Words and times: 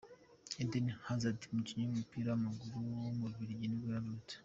Eden 0.63 0.87
Hazard, 1.05 1.39
umukinnyi 1.51 1.83
w’umupira 1.85 2.27
w’amaguru 2.29 2.77
w’umubiligi 3.03 3.65
nibwo 3.67 3.87
yavutse. 3.97 4.33